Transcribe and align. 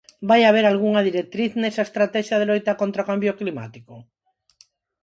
¿Vai 0.29 0.41
haber 0.45 0.65
algunha 0.67 1.05
directriz 1.09 1.51
nesa 1.61 1.85
estratexia 1.87 2.39
de 2.39 2.47
loita 2.49 2.79
contra 2.81 3.03
o 3.03 3.09
cambio 3.11 3.37
climático? 3.39 3.93